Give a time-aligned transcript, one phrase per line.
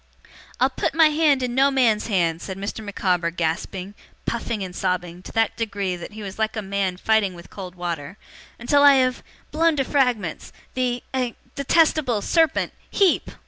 [0.59, 2.83] 'I'll put my hand in no man's hand,' said Mr.
[2.83, 3.93] Micawber, gasping,
[4.25, 7.75] puffing, and sobbing, to that degree that he was like a man fighting with cold
[7.75, 8.17] water,
[8.57, 13.29] 'until I have blown to fragments the a detestable serpent HEEP!